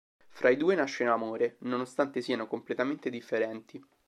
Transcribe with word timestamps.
Fra 0.29 0.49
i 0.49 0.57
due 0.57 0.73
nasce 0.73 1.03
l'amore, 1.03 1.57
nonostante 1.59 2.21
siano 2.21 2.47
completamente 2.47 3.11
differenti. 3.11 3.79